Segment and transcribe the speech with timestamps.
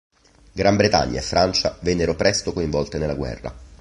[0.53, 3.53] Gran Bretagna e Francia vennero presto coinvolte nella guerra.